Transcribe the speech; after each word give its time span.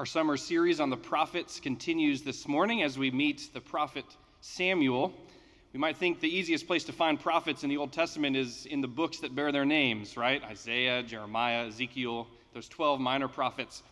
Our 0.00 0.06
summer 0.06 0.38
series 0.38 0.80
on 0.80 0.88
the 0.88 0.96
prophets 0.96 1.60
continues 1.60 2.22
this 2.22 2.48
morning 2.48 2.82
as 2.82 2.96
we 2.96 3.10
meet 3.10 3.50
the 3.52 3.60
prophet 3.60 4.06
Samuel. 4.40 5.12
We 5.74 5.78
might 5.78 5.98
think 5.98 6.20
the 6.20 6.34
easiest 6.34 6.66
place 6.66 6.84
to 6.84 6.92
find 6.94 7.20
prophets 7.20 7.64
in 7.64 7.68
the 7.68 7.76
Old 7.76 7.92
Testament 7.92 8.34
is 8.34 8.64
in 8.64 8.80
the 8.80 8.88
books 8.88 9.18
that 9.18 9.34
bear 9.34 9.52
their 9.52 9.66
names, 9.66 10.16
right? 10.16 10.42
Isaiah, 10.42 11.02
Jeremiah, 11.02 11.66
Ezekiel, 11.66 12.28
those 12.54 12.66
12 12.66 12.98
minor 12.98 13.28
prophets. 13.28 13.82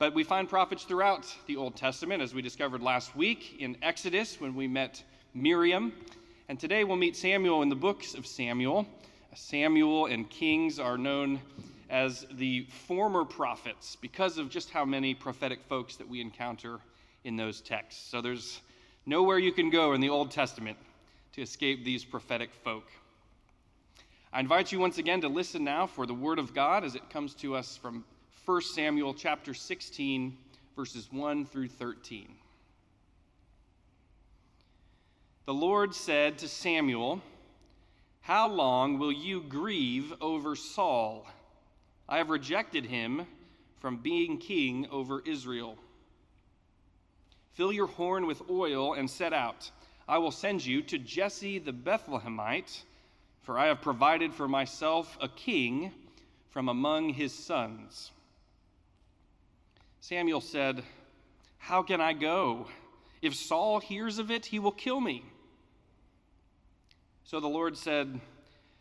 But 0.00 0.14
we 0.14 0.24
find 0.24 0.48
prophets 0.48 0.82
throughout 0.82 1.32
the 1.46 1.54
Old 1.54 1.76
Testament, 1.76 2.24
as 2.24 2.34
we 2.34 2.42
discovered 2.42 2.82
last 2.82 3.14
week 3.14 3.54
in 3.60 3.76
Exodus 3.82 4.40
when 4.40 4.56
we 4.56 4.66
met 4.66 5.00
Miriam. 5.32 5.92
And 6.48 6.58
today 6.58 6.82
we'll 6.82 6.96
meet 6.96 7.14
Samuel 7.14 7.62
in 7.62 7.68
the 7.68 7.76
books 7.76 8.14
of 8.14 8.26
Samuel. 8.26 8.84
Samuel 9.36 10.06
and 10.06 10.28
Kings 10.28 10.80
are 10.80 10.98
known 10.98 11.40
as 11.88 12.26
the 12.32 12.66
former 12.86 13.24
prophets 13.24 13.96
because 13.96 14.38
of 14.38 14.50
just 14.50 14.70
how 14.70 14.84
many 14.84 15.14
prophetic 15.14 15.60
folks 15.68 15.96
that 15.96 16.08
we 16.08 16.20
encounter 16.20 16.80
in 17.24 17.36
those 17.36 17.60
texts. 17.60 18.10
So 18.10 18.20
there's 18.20 18.60
nowhere 19.04 19.38
you 19.38 19.52
can 19.52 19.70
go 19.70 19.92
in 19.92 20.00
the 20.00 20.08
Old 20.08 20.30
Testament 20.30 20.76
to 21.32 21.42
escape 21.42 21.84
these 21.84 22.04
prophetic 22.04 22.52
folk. 22.52 22.90
I 24.32 24.40
invite 24.40 24.72
you 24.72 24.78
once 24.80 24.98
again 24.98 25.20
to 25.22 25.28
listen 25.28 25.64
now 25.64 25.86
for 25.86 26.06
the 26.06 26.14
word 26.14 26.38
of 26.38 26.54
God 26.54 26.84
as 26.84 26.94
it 26.94 27.08
comes 27.10 27.34
to 27.36 27.54
us 27.54 27.76
from 27.76 28.04
1 28.44 28.62
Samuel 28.62 29.14
chapter 29.14 29.54
16 29.54 30.36
verses 30.76 31.08
1 31.10 31.46
through 31.46 31.68
13. 31.68 32.34
The 35.46 35.54
Lord 35.54 35.94
said 35.94 36.38
to 36.38 36.48
Samuel, 36.48 37.22
"How 38.20 38.48
long 38.48 38.98
will 38.98 39.12
you 39.12 39.40
grieve 39.40 40.12
over 40.20 40.54
Saul?" 40.54 41.26
I 42.08 42.18
have 42.18 42.30
rejected 42.30 42.86
him 42.86 43.26
from 43.78 43.98
being 43.98 44.38
king 44.38 44.86
over 44.90 45.22
Israel. 45.24 45.76
Fill 47.54 47.72
your 47.72 47.86
horn 47.86 48.26
with 48.26 48.42
oil 48.50 48.94
and 48.94 49.08
set 49.08 49.32
out. 49.32 49.70
I 50.08 50.18
will 50.18 50.30
send 50.30 50.64
you 50.64 50.82
to 50.82 50.98
Jesse 50.98 51.58
the 51.58 51.72
Bethlehemite, 51.72 52.82
for 53.42 53.58
I 53.58 53.66
have 53.66 53.80
provided 53.80 54.34
for 54.34 54.46
myself 54.46 55.16
a 55.20 55.28
king 55.28 55.92
from 56.50 56.68
among 56.68 57.10
his 57.10 57.32
sons. 57.32 58.12
Samuel 60.00 60.40
said, 60.40 60.84
How 61.58 61.82
can 61.82 62.00
I 62.00 62.12
go? 62.12 62.68
If 63.20 63.34
Saul 63.34 63.80
hears 63.80 64.18
of 64.18 64.30
it, 64.30 64.46
he 64.46 64.58
will 64.58 64.70
kill 64.70 65.00
me. 65.00 65.24
So 67.24 67.40
the 67.40 67.48
Lord 67.48 67.76
said, 67.76 68.20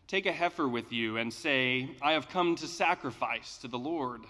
Take 0.08 0.28
a 0.28 0.32
heifer 0.32 0.68
with 0.68 0.92
you 0.92 1.18
and 1.18 1.34
say, 1.34 1.90
I 2.00 2.14
have 2.14 2.30
come 2.30 2.56
to 2.58 2.68
sacrifice 2.68 3.58
to 3.60 3.68
the 3.68 3.80
Lord. 3.80 4.22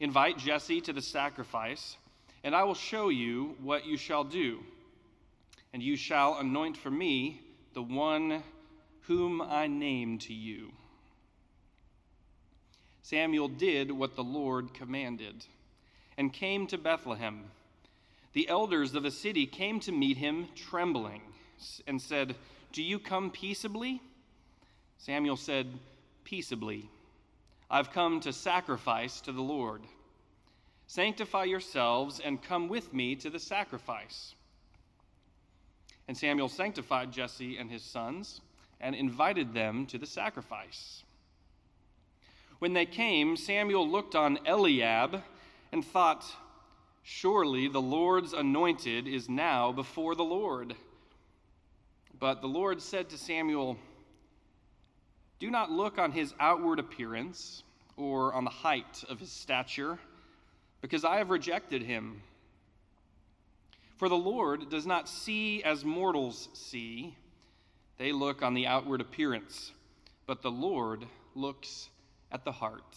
Invite 0.00 0.38
Jesse 0.38 0.80
to 0.80 0.92
the 0.92 1.00
sacrifice, 1.00 1.96
and 2.42 2.52
I 2.52 2.64
will 2.64 2.74
show 2.74 3.08
you 3.08 3.54
what 3.62 3.86
you 3.86 3.96
shall 3.96 4.24
do. 4.24 4.58
And 5.72 5.80
you 5.80 5.96
shall 5.96 6.38
anoint 6.38 6.76
for 6.76 6.90
me 6.90 7.40
the 7.74 7.82
one 7.82 8.42
whom 9.02 9.40
I 9.40 9.68
name 9.68 10.18
to 10.20 10.34
you. 10.34 10.72
Samuel 13.02 13.48
did 13.48 13.92
what 13.92 14.16
the 14.16 14.24
Lord 14.24 14.74
commanded 14.74 15.46
and 16.18 16.32
came 16.32 16.66
to 16.66 16.76
Bethlehem. 16.76 17.44
The 18.32 18.48
elders 18.48 18.96
of 18.96 19.04
the 19.04 19.10
city 19.12 19.46
came 19.46 19.78
to 19.80 19.92
meet 19.92 20.16
him 20.16 20.48
trembling 20.56 21.22
and 21.86 22.02
said, 22.02 22.34
Do 22.72 22.82
you 22.82 22.98
come 22.98 23.30
peaceably? 23.30 24.00
Samuel 25.04 25.36
said, 25.36 25.66
Peaceably, 26.22 26.88
I've 27.68 27.90
come 27.90 28.20
to 28.20 28.32
sacrifice 28.32 29.20
to 29.22 29.32
the 29.32 29.42
Lord. 29.42 29.82
Sanctify 30.86 31.42
yourselves 31.42 32.20
and 32.24 32.40
come 32.40 32.68
with 32.68 32.94
me 32.94 33.16
to 33.16 33.28
the 33.28 33.40
sacrifice. 33.40 34.36
And 36.06 36.16
Samuel 36.16 36.48
sanctified 36.48 37.10
Jesse 37.10 37.56
and 37.56 37.68
his 37.68 37.82
sons 37.82 38.42
and 38.80 38.94
invited 38.94 39.52
them 39.52 39.86
to 39.86 39.98
the 39.98 40.06
sacrifice. 40.06 41.02
When 42.60 42.72
they 42.72 42.86
came, 42.86 43.36
Samuel 43.36 43.88
looked 43.88 44.14
on 44.14 44.38
Eliab 44.46 45.20
and 45.72 45.84
thought, 45.84 46.24
Surely 47.02 47.66
the 47.66 47.82
Lord's 47.82 48.34
anointed 48.34 49.08
is 49.08 49.28
now 49.28 49.72
before 49.72 50.14
the 50.14 50.22
Lord. 50.22 50.76
But 52.20 52.40
the 52.40 52.46
Lord 52.46 52.80
said 52.80 53.08
to 53.08 53.18
Samuel, 53.18 53.76
do 55.42 55.50
not 55.50 55.72
look 55.72 55.98
on 55.98 56.12
his 56.12 56.32
outward 56.38 56.78
appearance 56.78 57.64
or 57.96 58.32
on 58.32 58.44
the 58.44 58.50
height 58.50 59.02
of 59.08 59.18
his 59.18 59.32
stature, 59.32 59.98
because 60.80 61.04
I 61.04 61.16
have 61.16 61.30
rejected 61.30 61.82
him. 61.82 62.22
For 63.96 64.08
the 64.08 64.14
Lord 64.14 64.70
does 64.70 64.86
not 64.86 65.08
see 65.08 65.60
as 65.64 65.84
mortals 65.84 66.48
see, 66.52 67.16
they 67.98 68.12
look 68.12 68.40
on 68.40 68.54
the 68.54 68.68
outward 68.68 69.00
appearance, 69.00 69.72
but 70.28 70.42
the 70.42 70.50
Lord 70.52 71.06
looks 71.34 71.88
at 72.30 72.44
the 72.44 72.52
heart. 72.52 72.96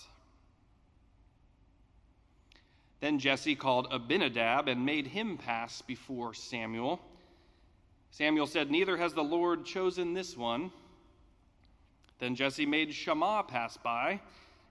Then 3.00 3.18
Jesse 3.18 3.56
called 3.56 3.88
Abinadab 3.90 4.68
and 4.68 4.86
made 4.86 5.08
him 5.08 5.40
pass 5.40 5.82
before 5.82 6.36
Samuel. 6.36 7.00
Samuel 8.12 8.46
said, 8.46 8.70
Neither 8.70 8.98
has 8.98 9.16
the 9.16 9.24
Lord 9.24 9.66
chosen 9.66 10.14
this 10.14 10.38
one. 10.38 10.72
Then 12.20 12.36
Jesse 12.36 12.66
made 12.66 12.94
Shammah 12.94 13.44
pass 13.48 13.78
by, 13.78 14.22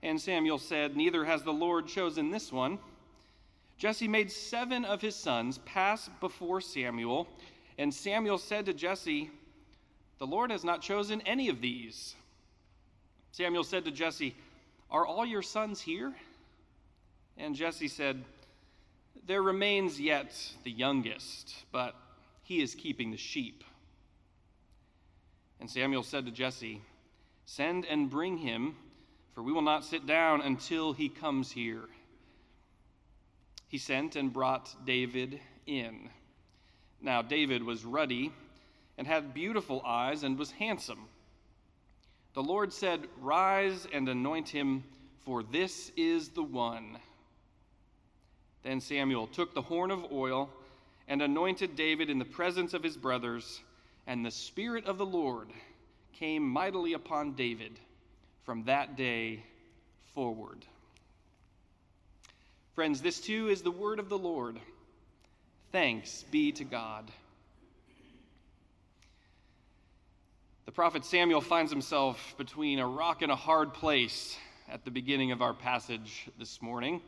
and 0.02 0.20
Samuel 0.20 0.58
said, 0.58 0.96
Neither 0.96 1.24
has 1.24 1.42
the 1.42 1.52
Lord 1.52 1.86
chosen 1.86 2.30
this 2.30 2.52
one. 2.52 2.78
Jesse 3.76 4.08
made 4.08 4.30
seven 4.30 4.84
of 4.84 5.00
his 5.00 5.16
sons 5.16 5.58
pass 5.58 6.08
before 6.20 6.60
Samuel, 6.60 7.26
and 7.78 7.92
Samuel 7.92 8.38
said 8.38 8.66
to 8.66 8.74
Jesse, 8.74 9.30
The 10.18 10.26
Lord 10.26 10.50
has 10.50 10.64
not 10.64 10.80
chosen 10.80 11.20
any 11.22 11.48
of 11.48 11.60
these. 11.60 12.14
Samuel 13.32 13.64
said 13.64 13.84
to 13.84 13.90
Jesse, 13.90 14.36
Are 14.90 15.04
all 15.04 15.26
your 15.26 15.42
sons 15.42 15.80
here? 15.80 16.14
And 17.36 17.54
Jesse 17.54 17.88
said, 17.88 18.24
There 19.26 19.42
remains 19.42 20.00
yet 20.00 20.34
the 20.62 20.70
youngest, 20.70 21.52
but 21.72 21.96
he 22.44 22.62
is 22.62 22.74
keeping 22.74 23.10
the 23.10 23.16
sheep. 23.16 23.64
And 25.58 25.68
Samuel 25.68 26.02
said 26.04 26.26
to 26.26 26.30
Jesse, 26.30 26.80
Send 27.46 27.84
and 27.84 28.10
bring 28.10 28.38
him, 28.38 28.76
for 29.34 29.42
we 29.42 29.52
will 29.52 29.62
not 29.62 29.84
sit 29.84 30.06
down 30.06 30.40
until 30.40 30.92
he 30.92 31.08
comes 31.08 31.52
here. 31.52 31.84
He 33.68 33.78
sent 33.78 34.16
and 34.16 34.32
brought 34.32 34.74
David 34.86 35.40
in. 35.66 36.08
Now, 37.00 37.22
David 37.22 37.62
was 37.62 37.84
ruddy 37.84 38.32
and 38.96 39.06
had 39.06 39.34
beautiful 39.34 39.82
eyes 39.84 40.22
and 40.22 40.38
was 40.38 40.52
handsome. 40.52 41.08
The 42.34 42.42
Lord 42.42 42.72
said, 42.72 43.08
Rise 43.20 43.86
and 43.92 44.08
anoint 44.08 44.48
him, 44.48 44.84
for 45.24 45.42
this 45.42 45.90
is 45.96 46.30
the 46.30 46.42
one. 46.42 46.98
Then 48.62 48.80
Samuel 48.80 49.26
took 49.26 49.54
the 49.54 49.62
horn 49.62 49.90
of 49.90 50.10
oil 50.12 50.48
and 51.08 51.20
anointed 51.20 51.76
David 51.76 52.08
in 52.08 52.18
the 52.18 52.24
presence 52.24 52.72
of 52.72 52.82
his 52.82 52.96
brothers, 52.96 53.60
and 54.06 54.24
the 54.24 54.30
Spirit 54.30 54.86
of 54.86 54.96
the 54.96 55.06
Lord 55.06 55.48
came 56.18 56.48
mightily 56.48 56.92
upon 56.92 57.32
David 57.32 57.72
from 58.44 58.64
that 58.64 58.96
day 58.96 59.42
forward. 60.14 60.64
Friends, 62.74 63.00
this 63.00 63.20
too 63.20 63.48
is 63.48 63.62
the 63.62 63.70
word 63.70 63.98
of 63.98 64.08
the 64.08 64.18
Lord. 64.18 64.58
Thanks 65.72 66.24
be 66.30 66.52
to 66.52 66.64
God. 66.64 67.10
The 70.66 70.72
prophet 70.72 71.04
Samuel 71.04 71.40
finds 71.40 71.70
himself 71.70 72.34
between 72.38 72.78
a 72.78 72.86
rock 72.86 73.22
and 73.22 73.30
a 73.30 73.36
hard 73.36 73.74
place 73.74 74.36
at 74.68 74.84
the 74.84 74.90
beginning 74.90 75.30
of 75.30 75.42
our 75.42 75.52
passage 75.52 76.28
this 76.38 76.62
morning. 76.62 77.00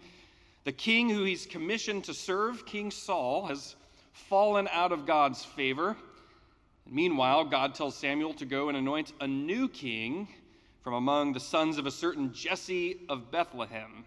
The 0.64 0.72
king 0.72 1.08
who 1.08 1.24
he's 1.24 1.46
commissioned 1.46 2.04
to 2.04 2.14
serve, 2.14 2.66
King 2.66 2.90
Saul, 2.90 3.46
has 3.46 3.76
fallen 4.12 4.68
out 4.72 4.92
of 4.92 5.06
God's 5.06 5.44
favor 5.44 5.96
Meanwhile, 6.88 7.44
God 7.46 7.74
tells 7.74 7.96
Samuel 7.96 8.34
to 8.34 8.46
go 8.46 8.68
and 8.68 8.76
anoint 8.76 9.12
a 9.20 9.26
new 9.26 9.68
king 9.68 10.28
from 10.82 10.94
among 10.94 11.32
the 11.32 11.40
sons 11.40 11.78
of 11.78 11.86
a 11.86 11.90
certain 11.90 12.32
Jesse 12.32 13.00
of 13.08 13.30
Bethlehem. 13.32 14.04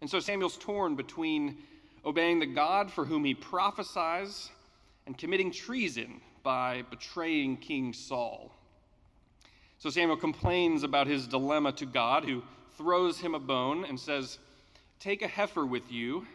And 0.00 0.08
so 0.08 0.20
Samuel's 0.20 0.56
torn 0.56 0.94
between 0.94 1.56
obeying 2.04 2.38
the 2.38 2.46
God 2.46 2.90
for 2.90 3.04
whom 3.04 3.24
he 3.24 3.34
prophesies 3.34 4.50
and 5.06 5.18
committing 5.18 5.50
treason 5.50 6.20
by 6.44 6.82
betraying 6.90 7.56
King 7.56 7.92
Saul. 7.92 8.52
So 9.78 9.90
Samuel 9.90 10.16
complains 10.16 10.84
about 10.84 11.08
his 11.08 11.26
dilemma 11.26 11.72
to 11.72 11.86
God, 11.86 12.24
who 12.24 12.42
throws 12.78 13.18
him 13.18 13.34
a 13.34 13.40
bone 13.40 13.84
and 13.84 13.98
says, 13.98 14.38
Take 15.00 15.22
a 15.22 15.28
heifer 15.28 15.66
with 15.66 15.90
you 15.90 16.26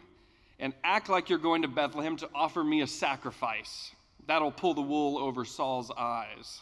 and 0.60 0.74
act 0.84 1.10
like 1.10 1.30
you're 1.30 1.40
going 1.40 1.62
to 1.62 1.68
Bethlehem 1.68 2.18
to 2.18 2.30
offer 2.36 2.64
me 2.64 2.82
a 2.82 2.88
sacrifice. 2.88 3.92
That'll 4.28 4.52
pull 4.52 4.74
the 4.74 4.82
wool 4.82 5.18
over 5.18 5.46
Saul's 5.46 5.92
eyes. 5.92 6.62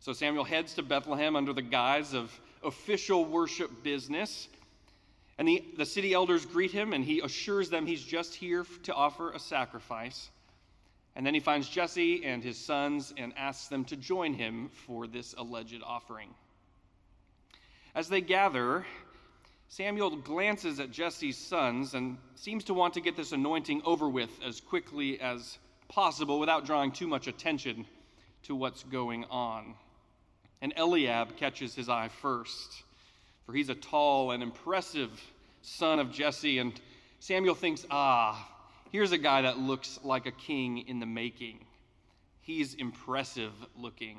So 0.00 0.12
Samuel 0.12 0.44
heads 0.44 0.74
to 0.74 0.82
Bethlehem 0.82 1.36
under 1.36 1.52
the 1.52 1.62
guise 1.62 2.14
of 2.14 2.32
official 2.62 3.24
worship 3.24 3.82
business. 3.82 4.48
And 5.38 5.46
the, 5.46 5.64
the 5.76 5.86
city 5.86 6.14
elders 6.14 6.46
greet 6.46 6.70
him, 6.70 6.92
and 6.92 7.04
he 7.04 7.20
assures 7.20 7.70
them 7.70 7.86
he's 7.86 8.02
just 8.02 8.34
here 8.34 8.64
to 8.84 8.94
offer 8.94 9.32
a 9.32 9.38
sacrifice. 9.38 10.30
And 11.14 11.24
then 11.26 11.34
he 11.34 11.40
finds 11.40 11.68
Jesse 11.68 12.24
and 12.24 12.42
his 12.42 12.58
sons 12.58 13.12
and 13.16 13.32
asks 13.36 13.68
them 13.68 13.84
to 13.86 13.96
join 13.96 14.34
him 14.34 14.68
for 14.86 15.06
this 15.06 15.34
alleged 15.36 15.82
offering. 15.84 16.28
As 17.94 18.08
they 18.08 18.20
gather, 18.20 18.84
Samuel 19.68 20.16
glances 20.16 20.78
at 20.78 20.90
Jesse's 20.90 21.38
sons 21.38 21.94
and 21.94 22.18
seems 22.34 22.64
to 22.64 22.74
want 22.74 22.94
to 22.94 23.00
get 23.00 23.16
this 23.16 23.32
anointing 23.32 23.82
over 23.84 24.08
with 24.08 24.30
as 24.44 24.60
quickly 24.60 25.18
as 25.20 25.58
possible 25.88 26.38
without 26.38 26.66
drawing 26.66 26.92
too 26.92 27.06
much 27.06 27.26
attention 27.26 27.86
to 28.44 28.54
what's 28.54 28.82
going 28.84 29.24
on. 29.24 29.74
And 30.60 30.72
Eliab 30.76 31.36
catches 31.36 31.74
his 31.74 31.88
eye 31.88 32.08
first, 32.08 32.82
for 33.44 33.52
he's 33.52 33.68
a 33.68 33.74
tall 33.74 34.30
and 34.30 34.42
impressive 34.42 35.10
son 35.62 35.98
of 35.98 36.12
Jesse, 36.12 36.58
and 36.58 36.72
Samuel 37.18 37.54
thinks, 37.54 37.84
ah, 37.90 38.48
here's 38.92 39.12
a 39.12 39.18
guy 39.18 39.42
that 39.42 39.58
looks 39.58 39.98
like 40.04 40.26
a 40.26 40.30
king 40.30 40.78
in 40.86 41.00
the 41.00 41.06
making. 41.06 41.58
He's 42.40 42.74
impressive 42.74 43.52
looking. 43.76 44.18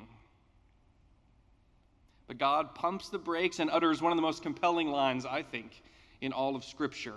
But 2.28 2.38
God 2.38 2.76
pumps 2.76 3.08
the 3.10 3.18
brakes 3.18 3.60
and 3.60 3.70
utters 3.70 4.02
one 4.02 4.12
of 4.12 4.18
the 4.18 4.22
most 4.22 4.44
compelling 4.44 4.90
lines, 4.90 5.26
I 5.26 5.44
think, 5.44 5.72
in 6.20 6.34
all 6.34 6.56
of 6.56 6.66
Scripture. 6.66 7.16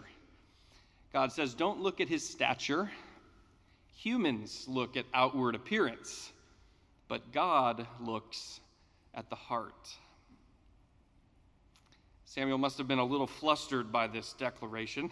God 1.13 1.33
says, 1.33 1.55
Don't 1.55 1.81
look 1.81 2.01
at 2.01 2.09
his 2.09 2.29
stature. 2.29 2.89
Humans 4.03 4.65
look 4.67 4.97
at 4.97 5.05
outward 5.13 5.55
appearance, 5.55 6.33
but 7.07 7.33
God 7.33 7.87
looks 8.01 8.59
at 9.13 9.29
the 9.29 9.37
heart. 9.37 9.91
Samuel 12.25 12.57
must 12.57 12.79
have 12.79 12.89
been 12.89 12.99
a 12.99 13.05
little 13.05 13.27
flustered 13.27 13.93
by 13.93 14.07
this 14.07 14.33
declaration. 14.33 15.11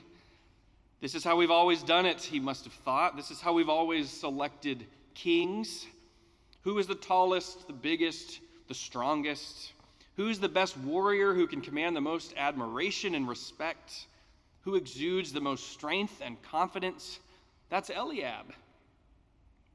This 1.02 1.14
is 1.14 1.22
how 1.22 1.36
we've 1.36 1.50
always 1.50 1.82
done 1.82 2.06
it, 2.06 2.22
he 2.22 2.40
must 2.40 2.64
have 2.64 2.72
thought. 2.72 3.14
This 3.14 3.30
is 3.30 3.42
how 3.42 3.52
we've 3.52 3.68
always 3.68 4.08
selected 4.08 4.86
kings. 5.12 5.86
Who 6.62 6.78
is 6.78 6.86
the 6.86 6.94
tallest, 6.94 7.66
the 7.66 7.74
biggest, 7.74 8.40
the 8.68 8.74
strongest? 8.74 9.72
Who's 10.16 10.38
the 10.38 10.48
best 10.48 10.78
warrior 10.78 11.34
who 11.34 11.46
can 11.46 11.60
command 11.60 11.94
the 11.94 12.00
most 12.00 12.32
admiration 12.38 13.14
and 13.14 13.28
respect? 13.28 14.06
Who 14.62 14.76
exudes 14.76 15.30
the 15.30 15.42
most 15.42 15.72
strength 15.72 16.22
and 16.24 16.40
confidence? 16.40 17.20
That's 17.68 17.90
Eliab. 17.90 18.54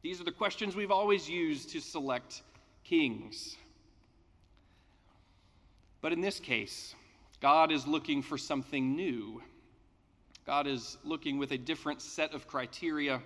These 0.03 0.21
are 0.21 0.25
the 0.25 0.31
questions 0.31 0.75
we've 0.75 0.91
always 0.91 1.29
used 1.29 1.69
to 1.71 1.79
select 1.79 2.43
kings. 2.83 3.55
But 6.01 6.11
in 6.11 6.19
this 6.19 6.39
case, 6.39 6.93
God 7.41 7.71
is 7.71 7.87
looking 7.87 8.21
for 8.21 8.37
something 8.37 8.95
new. 8.95 9.41
God 10.45 10.67
is 10.67 10.97
looking 11.05 11.37
with 11.37 11.51
a 11.51 11.57
different 11.57 12.01
set 12.01 12.33
of 12.33 12.47
criteria. 12.47 13.21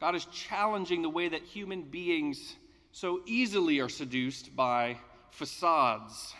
God 0.00 0.16
is 0.16 0.26
challenging 0.26 1.02
the 1.02 1.08
way 1.08 1.28
that 1.28 1.42
human 1.42 1.82
beings 1.82 2.56
so 2.90 3.20
easily 3.26 3.78
are 3.78 3.88
seduced 3.88 4.54
by 4.56 4.98
facades 5.30 6.34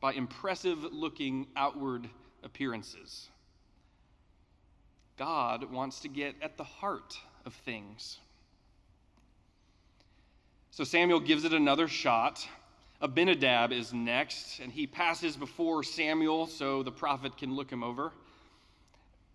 by 0.00 0.12
impressive 0.12 0.84
looking 0.92 1.46
outward 1.56 2.08
appearances. 2.42 3.30
God 5.16 5.72
wants 5.72 6.00
to 6.00 6.08
get 6.08 6.34
at 6.42 6.56
the 6.56 6.64
heart 6.64 7.18
of 7.46 7.54
things. 7.54 8.18
So 10.74 10.82
Samuel 10.82 11.20
gives 11.20 11.44
it 11.44 11.52
another 11.52 11.86
shot. 11.86 12.44
Abinadab 13.00 13.70
is 13.70 13.92
next, 13.92 14.58
and 14.58 14.72
he 14.72 14.88
passes 14.88 15.36
before 15.36 15.84
Samuel 15.84 16.48
so 16.48 16.82
the 16.82 16.90
prophet 16.90 17.36
can 17.36 17.54
look 17.54 17.70
him 17.70 17.84
over. 17.84 18.10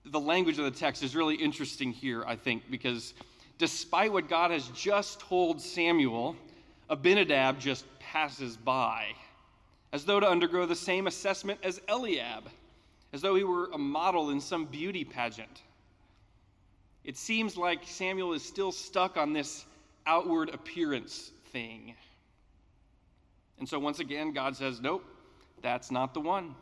The 0.03 0.19
language 0.19 0.59
of 0.59 0.65
the 0.65 0.77
text 0.77 1.01
is 1.01 1.15
really 1.15 1.35
interesting 1.35 1.93
here, 1.93 2.25
I 2.27 2.35
think, 2.35 2.69
because 2.69 3.13
despite 3.57 4.11
what 4.11 4.27
God 4.27 4.51
has 4.51 4.67
just 4.75 5.21
told 5.21 5.61
Samuel, 5.61 6.35
Abinadab 6.89 7.57
just 7.57 7.85
passes 7.99 8.57
by 8.57 9.05
as 9.93 10.03
though 10.03 10.19
to 10.19 10.27
undergo 10.27 10.65
the 10.65 10.75
same 10.75 11.07
assessment 11.07 11.61
as 11.63 11.79
Eliab, 11.87 12.49
as 13.13 13.21
though 13.21 13.35
he 13.35 13.45
were 13.45 13.69
a 13.71 13.77
model 13.77 14.31
in 14.31 14.41
some 14.41 14.65
beauty 14.65 15.05
pageant. 15.05 15.61
It 17.05 17.15
seems 17.15 17.55
like 17.55 17.79
Samuel 17.85 18.33
is 18.33 18.43
still 18.43 18.73
stuck 18.73 19.15
on 19.15 19.31
this 19.31 19.63
outward 20.05 20.49
appearance 20.53 21.31
thing. 21.51 21.95
And 23.57 23.67
so 23.67 23.79
once 23.79 23.99
again, 23.99 24.31
God 24.31 24.55
says, 24.55 24.79
Nope, 24.81 25.03
that's 25.61 25.91
not 25.91 26.13
the 26.13 26.21
one. 26.21 26.55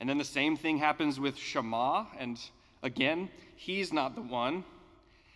And 0.00 0.08
then 0.08 0.18
the 0.18 0.24
same 0.24 0.56
thing 0.56 0.78
happens 0.78 1.18
with 1.18 1.36
Shammah, 1.36 2.06
and 2.18 2.38
again, 2.82 3.28
he's 3.56 3.92
not 3.92 4.14
the 4.14 4.22
one. 4.22 4.64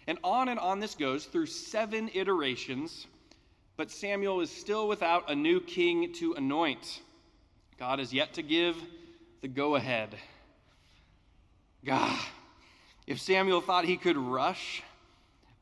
And 0.06 0.19
on 0.23 0.49
and 0.49 0.59
on 0.59 0.81
this 0.81 0.94
goes 0.94 1.25
through 1.25 1.47
seven 1.47 2.11
iterations 2.15 3.06
but 3.77 3.91
Samuel 3.91 4.41
is 4.41 4.50
still 4.50 4.87
without 4.87 5.31
a 5.31 5.35
new 5.35 5.61
king 5.61 6.12
to 6.15 6.35
anoint. 6.35 7.00
God 7.79 8.00
is 8.00 8.12
yet 8.12 8.35
to 8.35 8.43
give 8.43 8.77
the 9.41 9.49
go 9.49 9.75
ahead. 9.77 10.15
God, 11.85 12.17
if 13.06 13.21
Samuel 13.21 13.61
thought 13.61 13.85
he 13.85 13.97
could 13.97 14.17
rush 14.17 14.83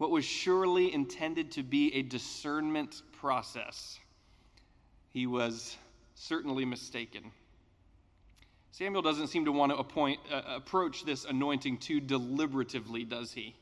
what 0.00 0.11
was 0.11 0.25
surely 0.25 0.94
intended 0.94 1.50
to 1.50 1.62
be 1.62 1.94
a 1.94 2.00
discernment 2.00 3.02
process, 3.12 3.99
he 5.11 5.26
was 5.26 5.76
certainly 6.14 6.64
mistaken. 6.64 7.31
Samuel 8.73 9.02
doesn't 9.02 9.26
seem 9.26 9.44
to 9.44 9.52
want 9.52 9.73
to 9.73 9.76
appoint, 9.76 10.19
uh, 10.32 10.41
approach 10.47 11.05
this 11.05 11.26
anointing 11.26 11.76
too 11.76 12.00
deliberatively, 12.00 13.06
does 13.06 13.35
he? 13.35 13.55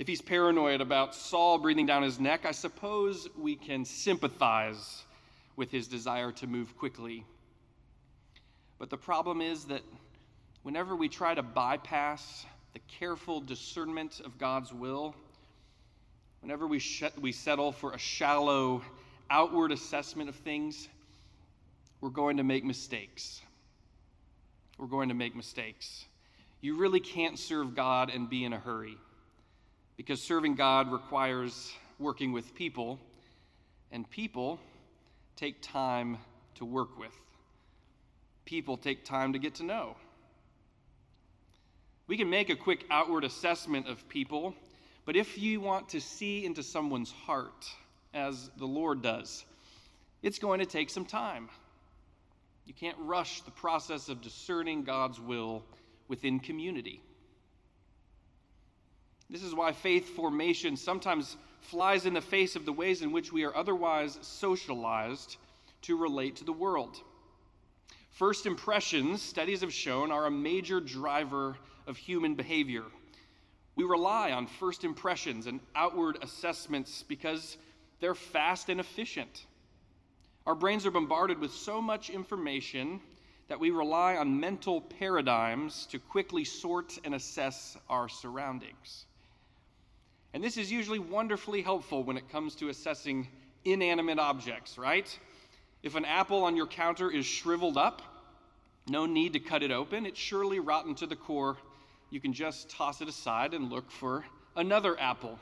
If 0.00 0.08
he's 0.08 0.20
paranoid 0.20 0.80
about 0.80 1.14
Saul 1.14 1.58
breathing 1.58 1.86
down 1.86 2.02
his 2.02 2.18
neck, 2.18 2.44
I 2.44 2.50
suppose 2.50 3.28
we 3.38 3.54
can 3.54 3.84
sympathize 3.84 5.04
with 5.54 5.70
his 5.70 5.86
desire 5.86 6.32
to 6.32 6.48
move 6.48 6.76
quickly. 6.76 7.24
But 8.80 8.90
the 8.90 8.96
problem 8.96 9.40
is 9.40 9.66
that 9.66 9.82
whenever 10.64 10.96
we 10.96 11.08
try 11.08 11.32
to 11.32 11.44
bypass 11.44 12.44
the 12.72 12.80
careful 12.88 13.40
discernment 13.40 14.20
of 14.24 14.36
God's 14.36 14.72
will, 14.72 15.14
whenever 16.40 16.66
we, 16.66 16.78
sh- 16.78 17.04
we 17.20 17.32
settle 17.32 17.72
for 17.72 17.92
a 17.92 17.98
shallow 17.98 18.82
outward 19.30 19.72
assessment 19.72 20.28
of 20.28 20.36
things, 20.36 20.88
we're 22.00 22.10
going 22.10 22.36
to 22.36 22.44
make 22.44 22.64
mistakes. 22.64 23.40
We're 24.78 24.86
going 24.86 25.08
to 25.08 25.14
make 25.14 25.34
mistakes. 25.34 26.04
You 26.60 26.76
really 26.76 27.00
can't 27.00 27.38
serve 27.38 27.74
God 27.74 28.10
and 28.10 28.28
be 28.28 28.44
in 28.44 28.52
a 28.52 28.58
hurry 28.58 28.96
because 29.96 30.22
serving 30.22 30.54
God 30.54 30.92
requires 30.92 31.72
working 31.98 32.32
with 32.32 32.54
people, 32.54 33.00
and 33.90 34.08
people 34.08 34.60
take 35.34 35.60
time 35.60 36.18
to 36.54 36.64
work 36.64 36.98
with. 36.98 37.12
People 38.44 38.76
take 38.76 39.04
time 39.04 39.32
to 39.32 39.38
get 39.38 39.56
to 39.56 39.64
know. 39.64 39.96
We 42.06 42.16
can 42.16 42.30
make 42.30 42.48
a 42.48 42.56
quick 42.56 42.84
outward 42.90 43.24
assessment 43.24 43.88
of 43.88 44.08
people, 44.08 44.54
but 45.08 45.16
if 45.16 45.38
you 45.38 45.58
want 45.58 45.88
to 45.88 46.02
see 46.02 46.44
into 46.44 46.62
someone's 46.62 47.10
heart, 47.10 47.64
as 48.12 48.50
the 48.58 48.66
Lord 48.66 49.00
does, 49.00 49.46
it's 50.22 50.38
going 50.38 50.60
to 50.60 50.66
take 50.66 50.90
some 50.90 51.06
time. 51.06 51.48
You 52.66 52.74
can't 52.74 52.98
rush 53.00 53.40
the 53.40 53.50
process 53.50 54.10
of 54.10 54.20
discerning 54.20 54.84
God's 54.84 55.18
will 55.18 55.64
within 56.08 56.38
community. 56.38 57.00
This 59.30 59.42
is 59.42 59.54
why 59.54 59.72
faith 59.72 60.10
formation 60.10 60.76
sometimes 60.76 61.38
flies 61.62 62.04
in 62.04 62.12
the 62.12 62.20
face 62.20 62.54
of 62.54 62.66
the 62.66 62.72
ways 62.74 63.00
in 63.00 63.10
which 63.10 63.32
we 63.32 63.44
are 63.44 63.56
otherwise 63.56 64.18
socialized 64.20 65.38
to 65.80 65.96
relate 65.96 66.36
to 66.36 66.44
the 66.44 66.52
world. 66.52 67.00
First 68.10 68.44
impressions, 68.44 69.22
studies 69.22 69.62
have 69.62 69.72
shown, 69.72 70.12
are 70.12 70.26
a 70.26 70.30
major 70.30 70.80
driver 70.80 71.56
of 71.86 71.96
human 71.96 72.34
behavior. 72.34 72.84
We 73.78 73.84
rely 73.84 74.32
on 74.32 74.48
first 74.48 74.82
impressions 74.82 75.46
and 75.46 75.60
outward 75.76 76.18
assessments 76.20 77.04
because 77.06 77.56
they're 78.00 78.16
fast 78.16 78.70
and 78.70 78.80
efficient. 78.80 79.46
Our 80.46 80.56
brains 80.56 80.84
are 80.84 80.90
bombarded 80.90 81.38
with 81.38 81.52
so 81.52 81.80
much 81.80 82.10
information 82.10 83.00
that 83.46 83.60
we 83.60 83.70
rely 83.70 84.16
on 84.16 84.40
mental 84.40 84.80
paradigms 84.80 85.86
to 85.92 86.00
quickly 86.00 86.42
sort 86.42 86.98
and 87.04 87.14
assess 87.14 87.76
our 87.88 88.08
surroundings. 88.08 89.06
And 90.34 90.42
this 90.42 90.56
is 90.56 90.72
usually 90.72 90.98
wonderfully 90.98 91.62
helpful 91.62 92.02
when 92.02 92.16
it 92.16 92.28
comes 92.32 92.56
to 92.56 92.70
assessing 92.70 93.28
inanimate 93.64 94.18
objects, 94.18 94.76
right? 94.76 95.16
If 95.84 95.94
an 95.94 96.04
apple 96.04 96.42
on 96.42 96.56
your 96.56 96.66
counter 96.66 97.12
is 97.12 97.26
shriveled 97.26 97.78
up, 97.78 98.02
no 98.88 99.06
need 99.06 99.34
to 99.34 99.38
cut 99.38 99.62
it 99.62 99.70
open. 99.70 100.04
It's 100.04 100.18
surely 100.18 100.58
rotten 100.58 100.96
to 100.96 101.06
the 101.06 101.14
core. 101.14 101.58
You 102.10 102.20
can 102.20 102.32
just 102.32 102.70
toss 102.70 103.00
it 103.00 103.08
aside 103.08 103.54
and 103.54 103.70
look 103.70 103.90
for 103.90 104.24
another 104.56 104.98
apple. 104.98 105.38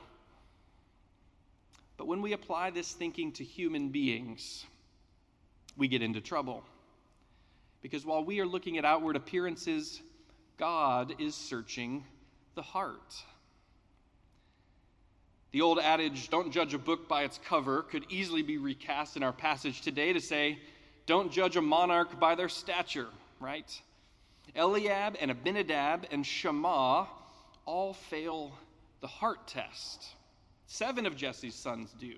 But 1.97 2.07
when 2.07 2.23
we 2.23 2.33
apply 2.33 2.71
this 2.71 2.93
thinking 2.93 3.33
to 3.33 3.45
human 3.45 3.89
beings, 3.89 4.67
we 5.77 5.89
get 5.89 6.03
into 6.03 6.21
trouble. 6.21 6.65
Because 7.83 8.05
while 8.05 8.25
we 8.25 8.41
are 8.41 8.47
looking 8.47 8.79
at 8.79 8.85
outward 8.85 9.17
appearances, 9.17 10.03
God 10.57 11.15
is 11.19 11.35
searching 11.35 12.05
the 12.55 12.63
heart. 12.63 13.15
The 15.53 15.63
old 15.63 15.79
adage, 15.79 16.29
don't 16.29 16.51
judge 16.51 16.75
a 16.75 16.79
book 16.79 17.09
by 17.09 17.23
its 17.23 17.39
cover, 17.45 17.83
could 17.83 18.05
easily 18.11 18.43
be 18.43 18.59
recast 18.59 19.17
in 19.17 19.23
our 19.23 19.33
passage 19.33 19.81
today 19.81 20.13
to 20.13 20.21
say, 20.21 20.59
don't 21.07 21.31
judge 21.31 21.57
a 21.57 21.63
monarch 21.63 22.19
by 22.19 22.35
their 22.35 22.49
stature, 22.49 23.09
right? 23.41 23.81
Eliab 24.57 25.17
and 25.21 25.31
Abinadab 25.31 26.07
and 26.11 26.25
Shammah 26.25 27.09
all 27.65 27.93
fail 27.93 28.53
the 29.01 29.07
heart 29.07 29.47
test. 29.47 30.05
Seven 30.67 31.07
of 31.07 31.17
Jesse's 31.17 31.55
sons 31.55 31.95
do. 31.99 32.15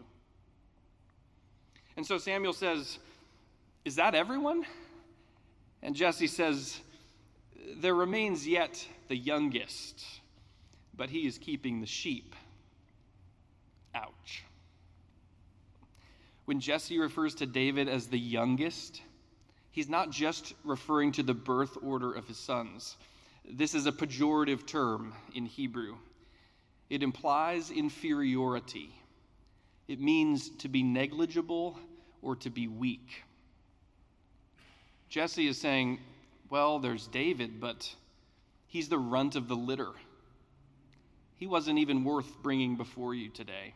And 1.96 2.06
so 2.06 2.16
Samuel 2.18 2.52
says, 2.52 2.98
Is 3.84 3.96
that 3.96 4.14
everyone? 4.14 4.64
And 5.82 5.94
Jesse 5.94 6.26
says, 6.26 6.80
There 7.76 7.94
remains 7.94 8.46
yet 8.46 8.86
the 9.08 9.16
youngest, 9.16 10.04
but 10.96 11.10
he 11.10 11.26
is 11.26 11.38
keeping 11.38 11.80
the 11.80 11.86
sheep. 11.86 12.34
Ouch. 13.94 14.44
When 16.44 16.60
Jesse 16.60 16.98
refers 16.98 17.34
to 17.36 17.46
David 17.46 17.88
as 17.88 18.06
the 18.06 18.18
youngest, 18.18 19.02
he's 19.78 19.88
not 19.88 20.10
just 20.10 20.54
referring 20.64 21.12
to 21.12 21.22
the 21.22 21.32
birth 21.32 21.78
order 21.84 22.12
of 22.12 22.26
his 22.26 22.36
sons. 22.36 22.96
This 23.48 23.76
is 23.76 23.86
a 23.86 23.92
pejorative 23.92 24.66
term 24.66 25.14
in 25.36 25.46
Hebrew. 25.46 25.94
It 26.90 27.04
implies 27.04 27.70
inferiority. 27.70 28.90
It 29.86 30.00
means 30.00 30.48
to 30.58 30.68
be 30.68 30.82
negligible 30.82 31.78
or 32.22 32.34
to 32.34 32.50
be 32.50 32.66
weak. 32.66 33.22
Jesse 35.08 35.46
is 35.46 35.58
saying, 35.58 36.00
Well, 36.50 36.80
there's 36.80 37.06
David, 37.06 37.60
but 37.60 37.88
he's 38.66 38.88
the 38.88 38.98
runt 38.98 39.36
of 39.36 39.46
the 39.46 39.54
litter. 39.54 39.92
He 41.36 41.46
wasn't 41.46 41.78
even 41.78 42.02
worth 42.02 42.42
bringing 42.42 42.74
before 42.74 43.14
you 43.14 43.28
today. 43.28 43.74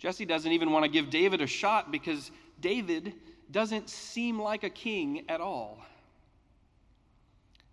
Jesse 0.00 0.24
doesn't 0.24 0.50
even 0.50 0.72
want 0.72 0.84
to 0.84 0.90
give 0.90 1.10
David 1.10 1.40
a 1.40 1.46
shot 1.46 1.92
because 1.92 2.32
David 2.60 3.14
doesn't 3.50 3.88
seem 3.88 4.40
like 4.40 4.64
a 4.64 4.70
king 4.70 5.24
at 5.28 5.40
all. 5.40 5.78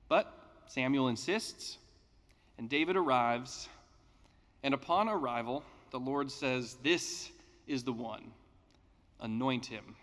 But 0.07 0.31
Samuel 0.67 1.07
insists, 1.07 1.77
and 2.57 2.69
David 2.69 2.95
arrives. 2.95 3.67
And 4.63 4.73
upon 4.73 5.09
arrival, 5.09 5.63
the 5.91 5.99
Lord 5.99 6.31
says, 6.31 6.77
This 6.83 7.29
is 7.67 7.83
the 7.83 7.93
one. 7.93 8.31
Anoint 9.19 9.65
him. 9.65 9.95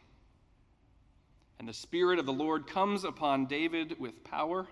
And 1.58 1.68
the 1.68 1.74
Spirit 1.74 2.18
of 2.18 2.26
the 2.26 2.32
Lord 2.32 2.66
comes 2.66 3.04
upon 3.04 3.46
David 3.46 3.98
with 4.00 4.24
power, 4.24 4.66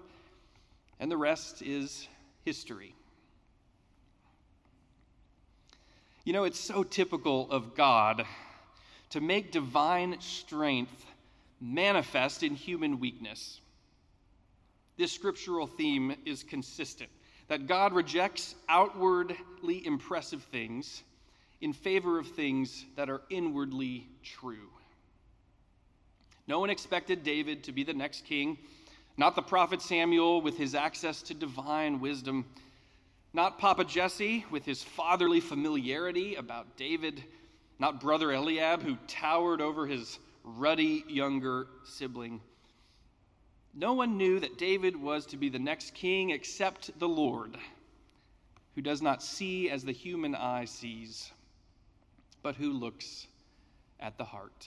and 0.98 1.10
the 1.10 1.16
rest 1.16 1.62
is 1.62 2.08
history. 2.44 2.94
You 6.24 6.32
know, 6.32 6.44
it's 6.44 6.60
so 6.60 6.82
typical 6.82 7.50
of 7.50 7.74
God 7.74 8.24
to 9.10 9.20
make 9.20 9.52
divine 9.52 10.16
strength 10.20 11.06
manifest 11.60 12.42
in 12.42 12.54
human 12.54 13.00
weakness. 13.00 13.60
This 14.96 15.12
scriptural 15.12 15.66
theme 15.66 16.14
is 16.24 16.42
consistent 16.42 17.10
that 17.48 17.66
God 17.66 17.92
rejects 17.94 18.54
outwardly 18.68 19.86
impressive 19.86 20.42
things 20.44 21.02
in 21.60 21.72
favor 21.72 22.18
of 22.18 22.28
things 22.28 22.84
that 22.96 23.08
are 23.08 23.22
inwardly 23.30 24.06
true. 24.22 24.68
No 26.46 26.60
one 26.60 26.70
expected 26.70 27.24
David 27.24 27.64
to 27.64 27.72
be 27.72 27.84
the 27.84 27.94
next 27.94 28.24
king, 28.24 28.58
not 29.16 29.34
the 29.34 29.42
prophet 29.42 29.82
Samuel 29.82 30.40
with 30.40 30.56
his 30.56 30.74
access 30.74 31.22
to 31.22 31.34
divine 31.34 32.00
wisdom, 32.00 32.44
not 33.32 33.58
Papa 33.58 33.84
Jesse 33.84 34.44
with 34.50 34.64
his 34.64 34.82
fatherly 34.82 35.40
familiarity 35.40 36.36
about 36.36 36.76
David, 36.76 37.22
not 37.78 38.00
brother 38.00 38.32
Eliab 38.32 38.82
who 38.82 38.96
towered 39.06 39.60
over 39.60 39.86
his 39.86 40.18
ruddy 40.42 41.04
younger 41.08 41.68
sibling. 41.84 42.40
No 43.74 43.92
one 43.92 44.16
knew 44.16 44.40
that 44.40 44.58
David 44.58 44.96
was 44.96 45.26
to 45.26 45.36
be 45.36 45.48
the 45.48 45.58
next 45.58 45.94
king 45.94 46.30
except 46.30 46.98
the 46.98 47.08
Lord, 47.08 47.56
who 48.74 48.82
does 48.82 49.00
not 49.00 49.22
see 49.22 49.70
as 49.70 49.84
the 49.84 49.92
human 49.92 50.34
eye 50.34 50.64
sees, 50.64 51.30
but 52.42 52.56
who 52.56 52.72
looks 52.72 53.26
at 54.00 54.18
the 54.18 54.24
heart. 54.24 54.66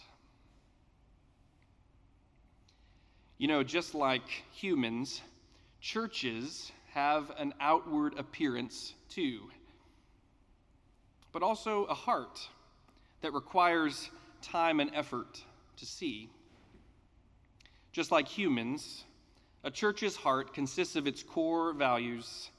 You 3.37 3.47
know, 3.47 3.63
just 3.63 3.95
like 3.95 4.29
humans, 4.53 5.19
churches 5.81 6.71
have 6.93 7.31
an 7.37 7.53
outward 7.59 8.17
appearance 8.17 8.93
too, 9.09 9.49
but 11.33 11.41
also 11.41 11.85
a 11.85 11.93
heart 11.93 12.47
that 13.21 13.33
requires 13.33 14.09
time 14.41 14.79
and 14.79 14.91
effort 14.93 15.41
to 15.77 15.85
see. 15.85 16.29
Just 17.91 18.11
like 18.11 18.27
humans, 18.27 19.03
a 19.63 19.71
church's 19.71 20.15
heart 20.15 20.53
consists 20.53 20.95
of 20.95 21.07
its 21.07 21.23
core 21.23 21.73
values, 21.73 22.49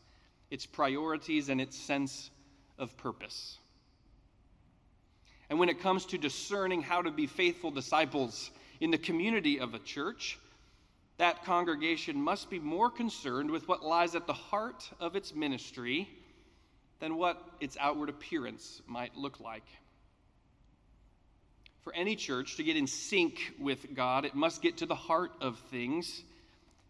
its 0.51 0.67
priorities, 0.67 1.49
and 1.49 1.61
its 1.61 1.77
sense 1.77 2.31
of 2.79 2.97
purpose. 2.97 3.59
And 5.51 5.59
when 5.59 5.69
it 5.69 5.81
comes 5.81 6.07
to 6.07 6.19
discerning 6.19 6.83
how 6.83 7.03
to 7.03 7.11
be 7.11 7.27
faithful 7.27 7.71
disciples 7.71 8.51
in 8.81 8.91
the 8.91 8.99
community 8.99 9.61
of 9.61 9.75
a 9.75 9.79
church, 9.79 10.39
that 11.19 11.45
congregation 11.45 12.21
must 12.21 12.51
be 12.51 12.59
more 12.59 12.91
concerned 12.91 13.51
with 13.51 13.69
what 13.69 13.85
lies 13.85 14.15
at 14.15 14.27
the 14.27 14.33
heart 14.33 14.91
of 14.99 15.15
its 15.15 15.35
ministry 15.35 16.09
than 17.01 17.17
what 17.17 17.43
its 17.61 17.77
outward 17.81 18.09
appearance 18.09 18.81
might 18.87 19.17
look 19.17 19.41
like. 19.41 19.67
For 21.83 21.93
any 21.95 22.15
church 22.15 22.57
to 22.57 22.63
get 22.63 22.77
in 22.77 22.87
sync 22.87 23.55
with 23.59 23.95
God, 23.95 24.25
it 24.25 24.35
must 24.35 24.63
get 24.63 24.79
to 24.79 24.87
the 24.87 24.95
heart 24.95 25.33
of 25.41 25.59
things. 25.71 26.23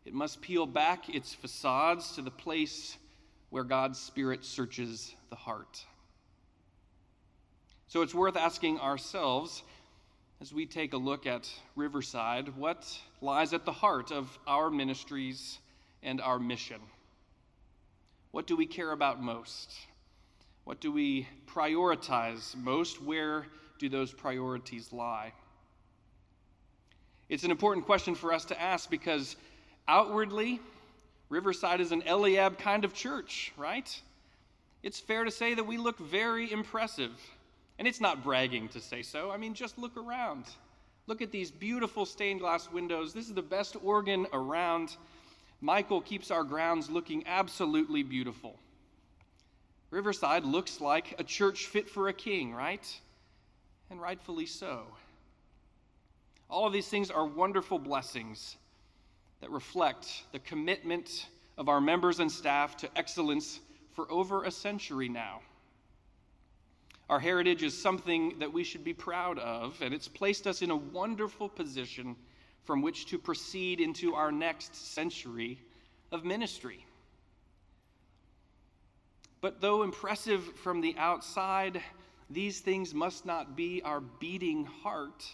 It 0.05 0.13
must 0.13 0.43
peel 0.43 0.67
back 0.67 1.09
its 1.09 1.33
facades 1.33 2.13
to 2.17 2.23
the 2.23 2.31
place 2.31 2.97
where 3.51 3.65
God's 3.65 3.99
Spirit 3.99 4.45
searches 4.45 5.15
the 5.31 5.37
heart. 5.37 5.85
So 7.89 8.03
it's 8.03 8.15
worth 8.15 8.37
asking 8.37 8.81
ourselves 8.81 9.63
as 10.41 10.53
we 10.53 10.67
take 10.67 10.93
a 10.93 10.99
look 10.99 11.27
at 11.27 11.49
Riverside 11.77 12.57
what 12.57 12.99
lies 13.21 13.53
at 13.53 13.65
the 13.65 13.73
heart 13.73 14.11
of 14.11 14.39
our 14.47 14.71
ministries 14.71 15.59
and 16.03 16.21
our 16.21 16.39
mission. 16.39 16.81
What 18.31 18.47
do 18.47 18.57
we 18.57 18.67
care 18.67 18.93
about 18.93 19.23
most? 19.23 19.73
What 20.65 20.81
do 20.81 20.91
we 20.91 21.29
prioritize 21.47 22.57
most? 22.57 23.03
Where 23.03 23.47
do 23.83 23.89
those 23.89 24.13
priorities 24.13 24.93
lie? 24.93 25.33
It's 27.29 27.45
an 27.45 27.51
important 27.51 27.85
question 27.85 28.15
for 28.15 28.33
us 28.33 28.45
to 28.47 28.61
ask 28.61 28.89
because 28.89 29.37
outwardly, 29.89 30.61
Riverside 31.29 31.81
is 31.81 31.91
an 31.91 32.03
Eliab 32.07 32.59
kind 32.59 32.85
of 32.85 32.95
church, 32.95 33.53
right? 33.57 34.01
It's 34.83 35.01
fair 35.01 35.25
to 35.25 35.31
say 35.31 35.55
that 35.55 35.65
we 35.65 35.79
look 35.79 35.99
very 35.99 36.51
impressive. 36.51 37.13
And 37.79 37.89
it's 37.89 38.01
not 38.01 38.23
bragging 38.23 38.69
to 38.69 38.81
say 38.81 39.03
so. 39.03 39.31
I 39.31 39.37
mean, 39.37 39.55
just 39.55 39.79
look 39.79 39.97
around. 39.97 40.45
Look 41.09 41.21
at 41.21 41.33
these 41.33 41.51
beautiful 41.51 42.07
stained 42.07 42.41
glass 42.41 42.71
windows. 42.71 43.13
This 43.13 43.27
is 43.27 43.35
the 43.35 43.43
best 43.43 43.77
organ 43.83 44.27
around. 44.33 44.97
Michael 45.61 46.01
keeps 46.01 46.31
our 46.31 46.45
grounds 46.45 46.89
looking 46.89 47.25
absolutely 47.27 48.05
beautiful. 48.05 48.57
Riverside 49.91 50.45
looks 50.45 50.81
like 50.81 51.17
a 51.19 51.25
church 51.25 51.67
fit 51.67 51.89
for 51.89 52.09
a 52.09 52.13
king, 52.13 52.55
right? 52.55 52.87
And 53.93 54.01
rightfully 54.01 54.47
so. 54.47 54.87
All 56.49 56.67
of 56.67 56.73
these 56.73 56.89
things 56.89 57.11
are 57.11 57.27
wonderful 57.27 57.79
blessings 57.79 58.57
that 59.43 59.51
reflect 59.51 60.25
the 60.33 60.39
commitment 60.39 61.29
of 61.59 61.69
our 61.69 61.81
members 61.81 62.19
and 62.19 62.33
staff 62.33 62.75
to 62.79 62.89
excellence 62.97 63.61
for 63.93 64.11
over 64.11 64.45
a 64.45 64.51
century 64.51 65.11
now. 65.11 65.41
Our 67.11 67.21
heritage 67.21 67.63
is 67.63 67.79
something 67.79 68.39
that 68.39 68.51
we 68.51 68.65
should 68.65 68.83
be 68.83 68.95
proud 68.95 69.39
of, 69.39 69.79
and 69.83 69.93
it's 69.93 70.09
placed 70.09 70.47
us 70.47 70.63
in 70.63 70.71
a 70.71 70.77
wonderful 70.77 71.51
position 71.51 72.17
from 72.65 72.81
which 72.81 73.07
to 73.07 73.19
proceed 73.19 73.79
into 73.79 74.15
our 74.15 74.33
next 74.33 74.75
century 74.75 75.61
of 76.11 76.25
ministry. 76.25 76.87
But 79.43 79.61
though 79.61 79.83
impressive 79.83 80.43
from 80.61 80.81
the 80.81 80.95
outside, 80.97 81.83
these 82.33 82.61
things 82.61 82.95
must 82.95 83.27
not 83.27 83.57
be 83.57 83.83
our 83.83 84.01
beating 84.01 84.65
heart. 84.65 85.25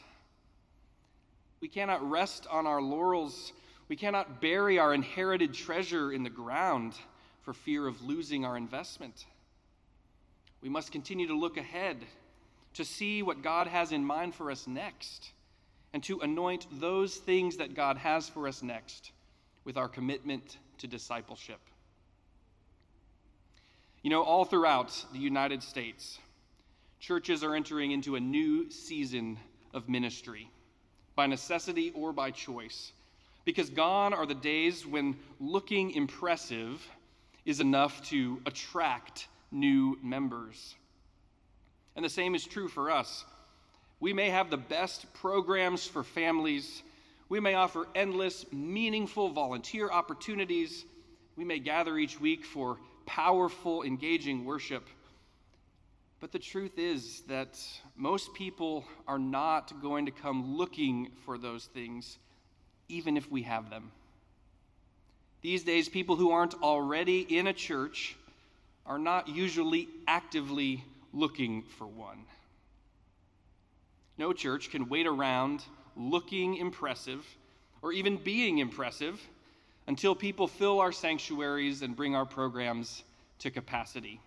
We 1.61 1.69
cannot 1.69 2.09
rest 2.09 2.47
on 2.51 2.67
our 2.67 2.81
laurels. 2.81 3.53
We 3.89 3.97
cannot 3.97 4.41
bury 4.41 4.79
our 4.79 4.95
inherited 4.95 5.55
treasure 5.55 6.13
in 6.13 6.23
the 6.23 6.31
ground 6.31 6.95
for 7.43 7.53
fear 7.53 7.87
of 7.87 8.03
losing 8.03 8.45
our 8.45 8.57
investment. 8.57 9.27
We 10.61 10.69
must 10.69 10.93
continue 10.93 11.27
to 11.29 11.39
look 11.39 11.57
ahead 11.57 12.05
to 12.75 12.85
see 12.85 13.23
what 13.23 13.43
God 13.43 13.67
has 13.67 13.93
in 13.93 14.05
mind 14.05 14.35
for 14.35 14.51
us 14.51 14.67
next 14.67 15.31
and 15.93 16.03
to 16.05 16.21
anoint 16.21 16.67
those 16.81 17.17
things 17.17 17.57
that 17.57 17.75
God 17.75 17.97
has 17.97 18.29
for 18.29 18.47
us 18.47 18.63
next 18.63 19.13
with 19.65 19.77
our 19.77 19.89
commitment 19.89 20.59
to 20.79 20.87
discipleship. 20.87 21.61
You 24.03 24.11
know, 24.11 24.23
all 24.23 24.45
throughout 24.45 25.05
the 25.13 25.19
United 25.19 25.63
States, 25.63 26.19
churches 27.01 27.45
are 27.45 27.55
entering 27.55 27.93
into 27.93 28.17
a 28.17 28.21
new 28.21 28.71
season 28.71 29.39
of 29.75 29.89
ministry, 29.89 30.51
by 31.15 31.27
necessity 31.27 31.93
or 31.95 32.13
by 32.13 32.31
choice, 32.31 32.93
because 33.45 33.71
gone 33.71 34.13
are 34.13 34.27
the 34.27 34.35
days 34.35 34.87
when 34.87 35.17
looking 35.41 35.91
impressive 35.93 36.87
is 37.45 37.61
enough 37.61 38.03
to 38.09 38.41
attract 38.47 39.29
new 39.51 39.99
members. 40.03 40.75
And 41.97 42.05
the 42.05 42.11
same 42.11 42.35
is 42.35 42.45
true 42.45 42.69
for 42.69 42.91
us. 42.91 43.25
We 44.01 44.13
may 44.13 44.31
have 44.31 44.51
the 44.51 44.57
best 44.57 45.13
programs 45.15 45.87
for 45.87 46.05
families. 46.05 46.83
We 47.29 47.41
may 47.41 47.55
offer 47.55 47.89
endless, 47.95 48.45
meaningful 48.53 49.31
volunteer 49.31 49.91
opportunities. 49.91 50.85
We 51.37 51.45
may 51.45 51.59
gather 51.59 51.97
each 51.99 52.21
week 52.21 52.45
for 52.45 52.79
powerful, 53.07 53.83
engaging 53.83 54.45
worship. 54.45 54.87
But 56.21 56.33
the 56.33 56.39
truth 56.39 56.79
is 56.79 57.23
that 57.29 57.59
most 57.97 58.35
people 58.35 58.85
are 59.07 59.19
not 59.19 59.81
going 59.81 60.07
to 60.07 60.13
come 60.13 60.57
looking 60.57 61.11
for 61.25 61.39
those 61.39 61.67
things, 61.67 62.19
even 62.89 63.17
if 63.17 63.31
we 63.31 63.43
have 63.43 63.71
them. 63.71 63.93
These 65.43 65.63
days, 65.63 65.89
people 65.89 66.17
who 66.17 66.33
aren't 66.33 66.55
already 66.55 67.21
in 67.21 67.47
a 67.47 67.53
church 67.53 68.17
are 68.85 68.99
not 68.99 69.29
usually 69.29 69.89
actively 70.09 70.85
looking 71.13 71.63
for 71.63 71.87
one. 71.87 72.25
No 74.17 74.33
church 74.33 74.71
can 74.71 74.89
wait 74.89 75.07
around 75.07 75.63
looking 75.97 76.57
impressive 76.57 77.25
or 77.83 77.93
even 77.93 78.17
being 78.17 78.59
impressive 78.59 79.21
until 79.87 80.15
people 80.15 80.49
fill 80.49 80.81
our 80.81 80.91
sanctuaries 80.91 81.83
and 81.83 81.95
bring 81.95 82.17
our 82.17 82.27
programs 82.27 83.05
to 83.39 83.51
capacity. 83.51 84.21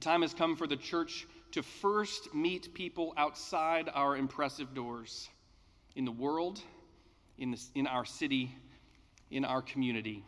The 0.00 0.06
time 0.06 0.22
has 0.22 0.32
come 0.32 0.56
for 0.56 0.66
the 0.66 0.78
church 0.78 1.26
to 1.52 1.62
first 1.62 2.34
meet 2.34 2.72
people 2.72 3.12
outside 3.18 3.90
our 3.92 4.16
impressive 4.16 4.72
doors 4.72 5.28
in 5.94 6.06
the 6.06 6.10
world, 6.10 6.58
in, 7.36 7.50
the, 7.50 7.60
in 7.74 7.86
our 7.86 8.06
city, 8.06 8.50
in 9.30 9.44
our 9.44 9.60
community. 9.60 10.24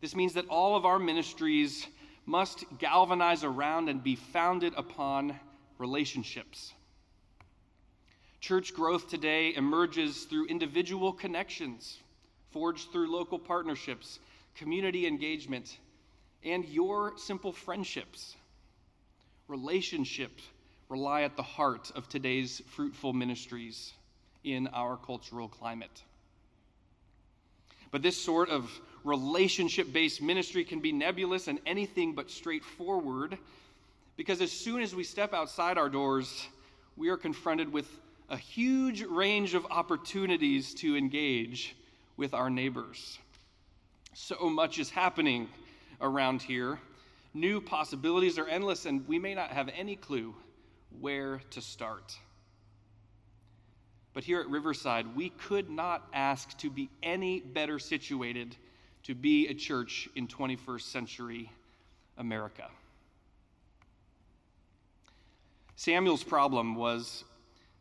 This 0.00 0.16
means 0.16 0.34
that 0.34 0.48
all 0.48 0.74
of 0.74 0.84
our 0.84 0.98
ministries 0.98 1.86
must 2.26 2.64
galvanize 2.80 3.44
around 3.44 3.88
and 3.88 4.02
be 4.02 4.16
founded 4.16 4.74
upon 4.76 5.38
relationships. 5.78 6.72
Church 8.40 8.74
growth 8.74 9.08
today 9.08 9.54
emerges 9.54 10.24
through 10.24 10.46
individual 10.46 11.12
connections 11.12 12.00
forged 12.50 12.90
through 12.90 13.12
local 13.12 13.38
partnerships, 13.38 14.18
community 14.56 15.06
engagement, 15.06 15.78
and 16.44 16.64
your 16.66 17.12
simple 17.16 17.52
friendships. 17.52 18.36
Relationships 19.48 20.42
rely 20.88 21.22
at 21.22 21.36
the 21.36 21.42
heart 21.42 21.90
of 21.94 22.08
today's 22.08 22.62
fruitful 22.68 23.12
ministries 23.12 23.92
in 24.44 24.68
our 24.68 24.96
cultural 24.96 25.48
climate. 25.48 26.02
But 27.90 28.02
this 28.02 28.16
sort 28.16 28.50
of 28.50 28.70
relationship 29.04 29.92
based 29.92 30.20
ministry 30.20 30.64
can 30.64 30.80
be 30.80 30.92
nebulous 30.92 31.48
and 31.48 31.60
anything 31.66 32.14
but 32.14 32.30
straightforward 32.30 33.38
because 34.16 34.40
as 34.40 34.52
soon 34.52 34.82
as 34.82 34.94
we 34.94 35.04
step 35.04 35.34
outside 35.34 35.78
our 35.78 35.88
doors, 35.88 36.46
we 36.96 37.08
are 37.08 37.16
confronted 37.16 37.72
with 37.72 37.88
a 38.30 38.36
huge 38.36 39.02
range 39.02 39.54
of 39.54 39.66
opportunities 39.70 40.74
to 40.74 40.96
engage 40.96 41.76
with 42.16 42.32
our 42.32 42.48
neighbors. 42.48 43.18
So 44.14 44.48
much 44.48 44.78
is 44.78 44.90
happening 44.90 45.48
around 46.00 46.42
here. 46.42 46.78
New 47.32 47.60
possibilities 47.60 48.38
are 48.38 48.46
endless, 48.46 48.86
and 48.86 49.06
we 49.08 49.18
may 49.18 49.34
not 49.34 49.50
have 49.50 49.68
any 49.76 49.96
clue 49.96 50.34
where 51.00 51.40
to 51.50 51.60
start. 51.60 52.16
But 54.12 54.22
here 54.22 54.40
at 54.40 54.48
Riverside, 54.48 55.16
we 55.16 55.30
could 55.30 55.68
not 55.68 56.06
ask 56.12 56.56
to 56.58 56.70
be 56.70 56.88
any 57.02 57.40
better 57.40 57.78
situated 57.80 58.56
to 59.02 59.14
be 59.14 59.48
a 59.48 59.54
church 59.54 60.08
in 60.14 60.28
21st 60.28 60.82
century 60.82 61.50
America. 62.16 62.70
Samuel's 65.76 66.22
problem 66.22 66.76
was 66.76 67.24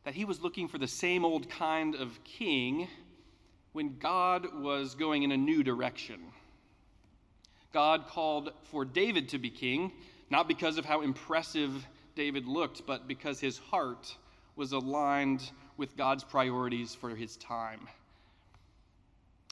that 0.04 0.16
he 0.16 0.26
was 0.26 0.42
looking 0.42 0.68
for 0.68 0.80
the 0.80 0.88
same 0.88 1.24
old 1.24 1.50
kind 1.50 1.96
of 1.96 2.22
king 2.24 2.88
when 3.74 3.98
God 4.00 4.54
was 4.60 4.96
going 4.96 5.24
in 5.24 5.32
a 5.32 5.38
new 5.38 5.64
direction. 5.64 6.20
God 7.74 8.08
called 8.08 8.54
for 8.66 8.86
David 8.86 9.30
to 9.30 9.40
be 9.40 9.50
king, 9.50 9.92
not 10.30 10.48
because 10.48 10.78
of 10.78 10.86
how 10.86 11.02
impressive 11.02 11.86
David 12.16 12.48
looked, 12.48 12.86
but 12.86 13.08
because 13.08 13.40
his 13.40 13.58
heart 13.58 14.16
was 14.56 14.72
aligned 14.72 15.50
with 15.78 15.98
God's 15.98 16.24
priorities 16.24 16.94
for 16.94 17.10
his 17.10 17.36
time. 17.38 17.88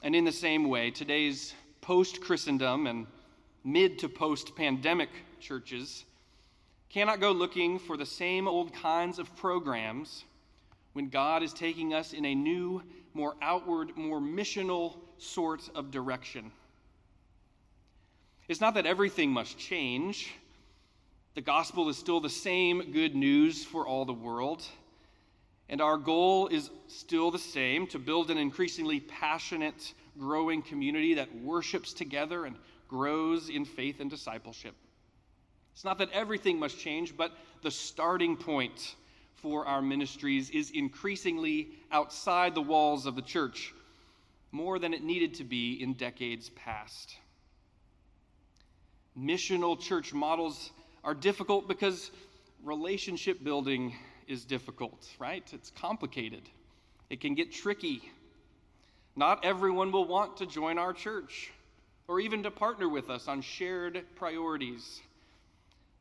And 0.04 0.14
in 0.14 0.24
the 0.24 0.32
same 0.32 0.68
way, 0.68 0.90
today's 0.90 1.52
post 1.80 2.20
Christendom 2.20 2.86
and 2.86 3.06
mid 3.64 3.98
to 4.00 4.08
post 4.08 4.54
pandemic 4.56 5.10
churches 5.40 6.04
cannot 6.88 7.20
go 7.20 7.32
looking 7.32 7.78
for 7.78 7.96
the 7.96 8.06
same 8.06 8.46
old 8.46 8.72
kinds 8.72 9.18
of 9.18 9.34
programs 9.36 10.24
when 10.92 11.08
God 11.08 11.42
is 11.42 11.52
taking 11.52 11.94
us 11.94 12.12
in 12.12 12.24
a 12.24 12.34
new, 12.34 12.82
more 13.14 13.34
outward, 13.42 13.96
more 13.96 14.20
missional 14.20 14.96
sort 15.18 15.68
of 15.74 15.90
direction. 15.90 16.52
It's 18.48 18.60
not 18.60 18.74
that 18.74 18.86
everything 18.86 19.30
must 19.30 19.58
change. 19.58 20.32
The 21.34 21.40
gospel 21.40 21.88
is 21.88 21.96
still 21.96 22.20
the 22.20 22.28
same 22.28 22.92
good 22.92 23.14
news 23.14 23.64
for 23.64 23.86
all 23.86 24.04
the 24.04 24.12
world. 24.12 24.64
And 25.68 25.80
our 25.80 25.96
goal 25.96 26.48
is 26.48 26.70
still 26.88 27.30
the 27.30 27.38
same 27.38 27.86
to 27.88 27.98
build 27.98 28.30
an 28.30 28.36
increasingly 28.36 29.00
passionate, 29.00 29.94
growing 30.18 30.60
community 30.60 31.14
that 31.14 31.34
worships 31.36 31.92
together 31.92 32.44
and 32.44 32.56
grows 32.88 33.48
in 33.48 33.64
faith 33.64 34.00
and 34.00 34.10
discipleship. 34.10 34.74
It's 35.72 35.84
not 35.84 35.98
that 35.98 36.10
everything 36.12 36.58
must 36.58 36.78
change, 36.78 37.16
but 37.16 37.32
the 37.62 37.70
starting 37.70 38.36
point 38.36 38.96
for 39.36 39.64
our 39.64 39.80
ministries 39.80 40.50
is 40.50 40.70
increasingly 40.70 41.70
outside 41.90 42.54
the 42.54 42.60
walls 42.60 43.06
of 43.06 43.16
the 43.16 43.22
church, 43.22 43.72
more 44.50 44.78
than 44.78 44.92
it 44.92 45.02
needed 45.02 45.32
to 45.34 45.44
be 45.44 45.82
in 45.82 45.94
decades 45.94 46.50
past. 46.50 47.16
Missional 49.18 49.78
church 49.78 50.14
models 50.14 50.70
are 51.04 51.14
difficult 51.14 51.68
because 51.68 52.10
relationship 52.62 53.42
building 53.44 53.94
is 54.26 54.44
difficult, 54.44 55.06
right? 55.18 55.44
It's 55.52 55.70
complicated, 55.70 56.42
it 57.10 57.20
can 57.20 57.34
get 57.34 57.52
tricky. 57.52 58.02
Not 59.14 59.44
everyone 59.44 59.92
will 59.92 60.06
want 60.06 60.38
to 60.38 60.46
join 60.46 60.78
our 60.78 60.94
church 60.94 61.50
or 62.08 62.20
even 62.20 62.42
to 62.44 62.50
partner 62.50 62.88
with 62.88 63.10
us 63.10 63.28
on 63.28 63.42
shared 63.42 64.02
priorities. 64.16 65.02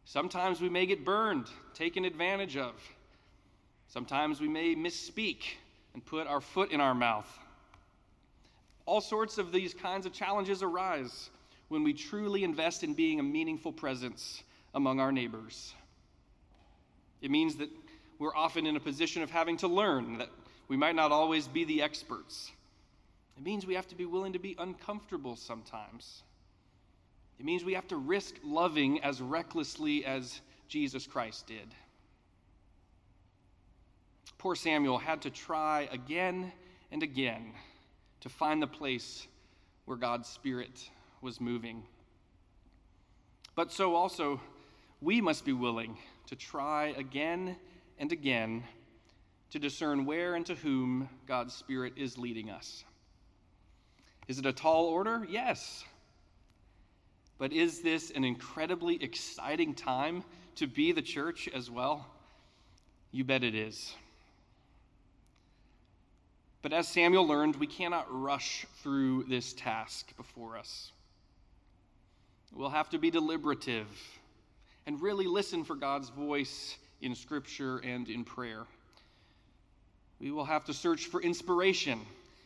Sometimes 0.05 0.61
we 0.61 0.69
may 0.69 0.85
get 0.85 1.03
burned, 1.03 1.47
taken 1.73 2.05
advantage 2.05 2.55
of. 2.55 2.73
Sometimes 3.87 4.39
we 4.39 4.47
may 4.47 4.75
misspeak 4.75 5.43
and 5.93 6.05
put 6.05 6.25
our 6.27 6.39
foot 6.39 6.71
in 6.71 6.79
our 6.79 6.95
mouth. 6.95 7.27
All 8.85 9.01
sorts 9.01 9.37
of 9.37 9.51
these 9.51 9.73
kinds 9.73 10.05
of 10.05 10.13
challenges 10.13 10.63
arise 10.63 11.29
when 11.71 11.83
we 11.85 11.93
truly 11.93 12.43
invest 12.43 12.83
in 12.83 12.93
being 12.93 13.21
a 13.21 13.23
meaningful 13.23 13.71
presence 13.71 14.43
among 14.75 14.99
our 14.99 15.09
neighbors. 15.09 15.73
It 17.21 17.31
means 17.31 17.55
that 17.55 17.69
we're 18.19 18.35
often 18.35 18.65
in 18.65 18.75
a 18.75 18.79
position 18.81 19.23
of 19.23 19.31
having 19.31 19.55
to 19.55 19.69
learn, 19.69 20.17
that 20.17 20.27
we 20.67 20.75
might 20.75 20.95
not 20.95 21.13
always 21.13 21.47
be 21.47 21.63
the 21.63 21.81
experts. 21.81 22.51
It 23.37 23.43
means 23.45 23.65
we 23.65 23.75
have 23.75 23.87
to 23.87 23.95
be 23.95 24.05
willing 24.05 24.33
to 24.33 24.39
be 24.39 24.53
uncomfortable 24.59 25.37
sometimes. 25.37 26.23
It 27.39 27.45
means 27.45 27.63
we 27.63 27.75
have 27.75 27.87
to 27.87 27.95
risk 27.95 28.35
loving 28.43 29.01
as 29.01 29.21
recklessly 29.21 30.03
as 30.03 30.41
Jesus 30.67 31.07
Christ 31.07 31.47
did. 31.47 31.73
Poor 34.37 34.55
Samuel 34.55 34.97
had 34.97 35.21
to 35.21 35.29
try 35.29 35.87
again 35.93 36.51
and 36.91 37.01
again 37.01 37.53
to 38.19 38.27
find 38.27 38.61
the 38.61 38.67
place 38.67 39.25
where 39.85 39.95
God's 39.95 40.27
Spirit 40.27 40.89
was 41.21 41.39
moving. 41.39 41.83
But 43.55 43.71
so 43.71 43.95
also, 43.95 44.41
we 45.01 45.21
must 45.21 45.45
be 45.45 45.53
willing 45.53 45.97
to 46.27 46.35
try 46.35 46.93
again 46.97 47.55
and 47.99 48.11
again 48.11 48.63
to 49.51 49.59
discern 49.59 50.05
where 50.05 50.35
and 50.35 50.45
to 50.45 50.55
whom 50.55 51.09
God's 51.27 51.53
Spirit 51.53 51.93
is 51.97 52.17
leading 52.17 52.49
us. 52.49 52.83
Is 54.27 54.39
it 54.39 54.45
a 54.45 54.53
tall 54.53 54.85
order? 54.85 55.25
Yes. 55.29 55.83
But 57.37 57.51
is 57.51 57.81
this 57.81 58.11
an 58.11 58.23
incredibly 58.23 59.01
exciting 59.03 59.73
time 59.73 60.23
to 60.55 60.67
be 60.67 60.91
the 60.91 61.01
church 61.01 61.49
as 61.53 61.69
well? 61.69 62.05
You 63.11 63.23
bet 63.23 63.43
it 63.43 63.55
is. 63.55 63.93
But 66.61 66.71
as 66.71 66.87
Samuel 66.87 67.27
learned, 67.27 67.55
we 67.55 67.67
cannot 67.67 68.05
rush 68.09 68.65
through 68.83 69.23
this 69.23 69.53
task 69.53 70.15
before 70.15 70.57
us. 70.57 70.91
We'll 72.53 72.69
have 72.69 72.89
to 72.89 72.97
be 72.97 73.09
deliberative 73.09 73.87
and 74.85 75.01
really 75.01 75.25
listen 75.25 75.63
for 75.63 75.75
God's 75.75 76.09
voice 76.09 76.77
in 77.01 77.15
Scripture 77.15 77.77
and 77.77 78.09
in 78.09 78.23
prayer. 78.23 78.65
We 80.19 80.31
will 80.31 80.45
have 80.45 80.65
to 80.65 80.73
search 80.73 81.05
for 81.05 81.21
inspiration 81.21 82.01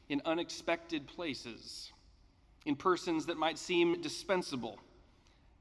in 0.07 0.21
unexpected 0.25 1.07
places, 1.07 1.91
in 2.65 2.75
persons 2.75 3.25
that 3.25 3.37
might 3.37 3.57
seem 3.57 4.01
dispensable, 4.01 4.79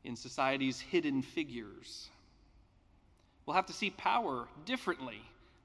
in 0.04 0.14
society's 0.14 0.78
hidden 0.78 1.22
figures. 1.22 2.08
We'll 3.46 3.56
have 3.56 3.66
to 3.66 3.72
see 3.72 3.90
power 3.90 4.46
differently 4.66 5.20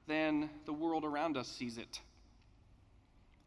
than 0.06 0.48
the 0.64 0.72
world 0.72 1.04
around 1.04 1.36
us 1.36 1.46
sees 1.46 1.76
it. 1.78 2.00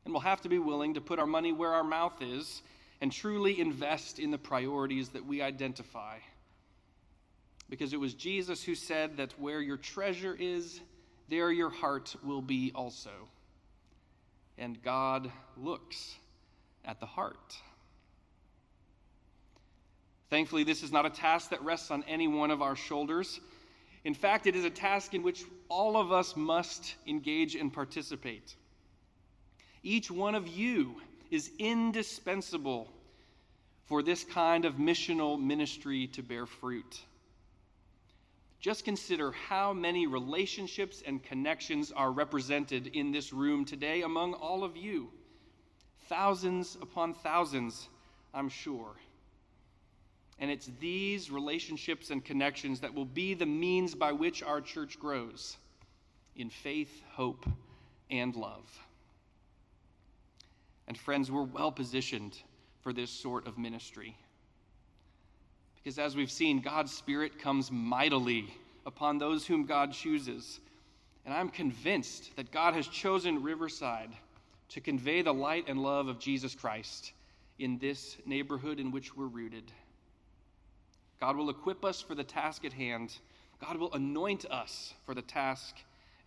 And 0.06 0.13
we'll 0.13 0.22
have 0.22 0.41
to 0.41 0.50
be 0.50 0.60
willing 0.60 0.93
to 0.93 1.02
put 1.02 1.17
our 1.19 1.26
money 1.26 1.52
where 1.52 1.74
our 1.74 1.84
mouth 1.84 2.22
is 2.22 2.62
and 3.04 3.12
truly 3.12 3.60
invest 3.60 4.18
in 4.18 4.32
the 4.32 4.38
priorities 4.38 5.10
that 5.10 5.26
we 5.26 5.42
identify. 5.42 6.16
Because 7.70 7.92
it 7.92 8.00
was 8.00 8.13
Jesus 8.13 8.63
who 8.63 8.76
said 8.76 9.18
that 9.18 9.38
where 9.38 9.60
your 9.60 9.76
treasure 9.76 10.34
is, 10.39 10.80
there 11.28 11.52
your 11.52 11.70
heart 11.70 12.16
will 12.24 12.42
be 12.42 12.72
also. 12.74 13.10
And 14.58 14.82
God 14.82 15.30
looks 15.58 16.16
at 16.86 17.02
the 17.02 17.06
heart. 17.06 17.58
Thankfully, 20.30 20.63
this 20.63 20.82
is 20.82 20.94
not 20.94 21.06
a 21.06 21.10
task 21.10 21.50
that 21.50 21.62
rests 21.62 21.92
on 21.92 22.06
any 22.08 22.30
one 22.30 22.52
of 22.52 22.62
our 22.62 22.78
shoulders. 22.78 23.42
In 24.06 24.13
fact, 24.13 24.48
it 24.48 24.56
is 24.56 24.63
a 24.63 24.70
task 24.70 25.13
in 25.13 25.24
which 25.24 25.44
all 25.68 25.98
of 25.98 26.13
us 26.13 26.38
must 26.38 26.96
engage 27.06 27.56
and 27.56 27.74
participate. 27.74 28.56
Each 29.84 30.10
one 30.10 30.36
of 30.36 30.48
you 30.48 31.02
is 31.34 31.50
indispensable 31.58 32.88
for 33.86 34.04
this 34.04 34.24
kind 34.24 34.65
of 34.65 34.76
missional 34.76 35.41
ministry 35.41 36.08
to 36.08 36.22
bear 36.22 36.46
fruit. 36.46 37.02
Just 38.60 38.86
consider 38.86 39.32
how 39.32 39.74
many 39.74 40.06
relationships 40.06 41.02
and 41.06 41.24
connections 41.24 41.91
are 41.91 42.12
represented 42.12 42.88
in 42.88 43.12
this 43.12 43.34
room 43.34 43.65
today 43.65 44.04
among 44.04 44.36
all 44.36 44.63
of 44.63 44.78
you. 44.78 45.10
Thousands 46.08 46.78
upon 46.82 47.15
thousands, 47.15 47.89
I'm 48.34 48.48
sure. 48.48 48.93
And 50.39 50.52
it's 50.52 50.69
these 50.80 51.32
relationships 51.32 52.12
and 52.12 52.24
connections 52.24 52.80
that 52.82 52.93
will 52.93 53.06
be 53.06 53.34
the 53.34 53.46
means 53.46 53.96
by 53.96 54.12
which 54.12 54.43
our 54.43 54.62
church 54.62 55.00
grows 55.00 55.58
in 56.36 56.50
faith, 56.50 57.02
hope, 57.12 57.46
and 58.10 58.36
love. 58.36 58.69
And 60.88 60.98
friends, 60.98 61.32
we're 61.32 61.43
well 61.43 61.72
positioned 61.72 62.38
for 62.82 62.93
this 62.93 63.10
sort 63.10 63.48
of 63.48 63.58
ministry. 63.58 64.17
Because 65.76 66.00
as 66.00 66.15
we've 66.15 66.32
seen, 66.32 66.62
God's 66.62 66.93
Spirit 66.93 67.39
comes 67.39 67.72
mightily 67.72 68.54
upon 68.86 69.17
those 69.17 69.46
whom 69.46 69.65
God 69.65 69.93
chooses. 69.93 70.60
And 71.26 71.34
I'm 71.34 71.50
convinced 71.50 72.36
that 72.36 72.52
God 72.52 72.74
has 72.74 72.88
chosen 72.88 73.43
Riverside 73.43 74.12
to 74.69 74.82
convey 74.82 75.22
the 75.22 75.34
light 75.34 75.65
and 75.67 75.82
love 75.82 76.08
of 76.08 76.19
Jesus 76.19 76.56
Christ 76.56 77.13
in 77.60 77.78
this 77.78 78.17
neighborhood 78.26 78.80
in 78.80 78.91
which 78.91 79.15
we're 79.15 79.28
rooted. 79.28 79.72
God 81.19 81.38
will 81.38 81.50
equip 81.50 81.86
us 81.86 82.02
for 82.02 82.15
the 82.15 82.24
task 82.24 82.65
at 82.65 82.74
hand. 82.74 83.17
God 83.62 83.78
will 83.78 83.93
anoint 83.93 84.46
us 84.46 84.93
for 85.06 85.13
the 85.13 85.22
task 85.22 85.76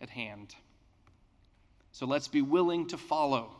at 0.01 0.09
hand. 0.09 0.55
So 1.91 2.05
let's 2.05 2.27
be 2.27 2.41
willing 2.41 2.87
to 2.87 2.97
follow 2.97 3.51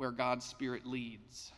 where 0.00 0.10
God's 0.10 0.46
Spirit 0.46 0.86
leads. 0.86 1.52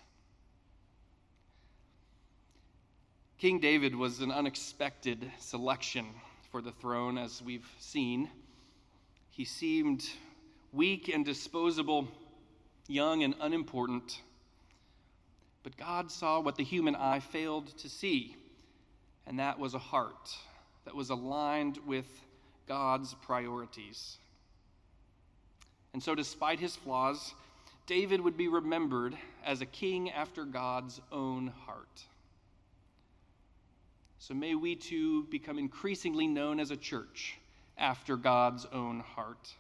King 3.39 3.61
David 3.61 3.95
was 3.95 4.19
an 4.19 4.33
unexpected 4.33 5.31
selection 5.39 6.07
for 6.51 6.61
the 6.61 6.73
throne, 6.73 7.19
as 7.19 7.41
we've 7.41 7.71
seen. 7.79 8.29
He 9.31 9.45
seemed 9.45 10.05
weak 10.73 11.09
and 11.09 11.25
disposable, 11.25 12.09
young 12.89 13.23
and 13.23 13.37
unimportant. 13.41 14.21
But 15.63 15.77
God 15.77 16.11
saw 16.11 16.41
what 16.41 16.57
the 16.57 16.65
human 16.65 16.97
eye 16.97 17.21
failed 17.21 17.69
to 17.79 17.89
see, 17.89 18.37
and 19.25 19.39
that 19.39 19.61
was 19.61 19.75
a 19.75 19.79
heart 19.79 20.37
that 20.85 20.97
was 20.97 21.11
aligned 21.11 21.79
with 21.87 22.09
God's 22.67 23.15
priorities. 23.23 24.17
And 25.93 26.03
so, 26.03 26.17
despite 26.17 26.59
his 26.59 26.75
flaws, 26.75 27.35
David 27.87 28.21
would 28.21 28.37
be 28.37 28.49
remembered 28.49 29.17
as 29.45 29.61
a 29.61 29.67
king 29.67 30.11
after 30.11 30.45
God's 30.45 31.01
own 31.11 31.49
heart. 31.67 32.05
So 34.19 34.35
may 34.35 34.55
we 34.55 34.77
too 34.77 35.25
become 35.25 35.59
increasingly 35.59 36.29
known 36.29 36.61
as 36.61 36.71
a 36.71 36.77
church 36.77 37.39
after 37.77 38.17
God's 38.17 38.67
own 38.67 39.01
heart. 39.01 39.53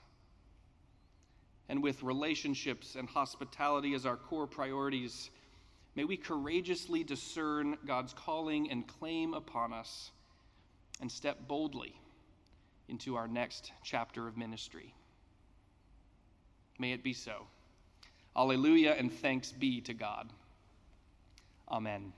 And 1.68 1.82
with 1.82 2.02
relationships 2.02 2.94
and 2.94 3.08
hospitality 3.08 3.94
as 3.94 4.06
our 4.06 4.16
core 4.16 4.46
priorities, 4.46 5.30
may 5.96 6.04
we 6.04 6.16
courageously 6.16 7.02
discern 7.02 7.76
God's 7.86 8.12
calling 8.12 8.70
and 8.70 8.86
claim 8.86 9.34
upon 9.34 9.72
us 9.72 10.12
and 11.00 11.10
step 11.10 11.48
boldly 11.48 11.96
into 12.88 13.16
our 13.16 13.26
next 13.26 13.72
chapter 13.82 14.28
of 14.28 14.36
ministry. 14.36 14.94
May 16.78 16.92
it 16.92 17.02
be 17.02 17.14
so. 17.14 17.46
Alleluia 18.36 18.92
and 18.92 19.12
thanks 19.12 19.52
be 19.52 19.80
to 19.82 19.94
God. 19.94 20.30
Amen. 21.70 22.12